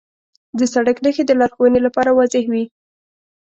[0.57, 2.63] د سړک نښې د لارښوونې لپاره واضح وي.